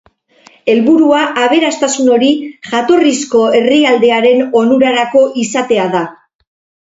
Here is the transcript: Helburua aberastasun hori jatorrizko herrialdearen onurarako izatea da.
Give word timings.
Helburua 0.71 1.19
aberastasun 1.47 2.09
hori 2.15 2.29
jatorrizko 2.71 3.41
herrialdearen 3.59 4.43
onurarako 4.63 5.21
izatea 5.45 5.85
da. 5.97 6.05